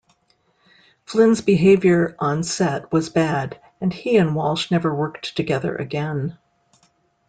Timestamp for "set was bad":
2.41-3.61